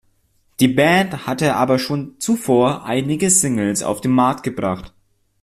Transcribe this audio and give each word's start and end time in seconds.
Die 0.59 0.67
Band 0.67 1.27
hatte 1.27 1.53
aber 1.55 1.77
schon 1.77 2.15
zuvor 2.19 2.85
einige 2.85 3.29
Singles 3.29 3.83
auf 3.83 4.01
den 4.01 4.13
Markt 4.13 4.41
gebracht. 4.41 4.95